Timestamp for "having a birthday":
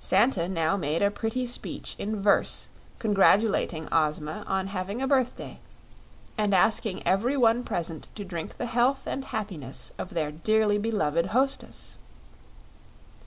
4.68-5.60